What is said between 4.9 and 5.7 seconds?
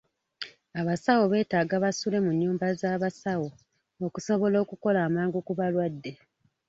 amangu ku